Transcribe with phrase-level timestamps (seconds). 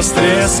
[0.00, 0.60] льется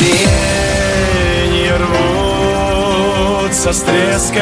[0.00, 4.40] Сопенья рвутся с треском.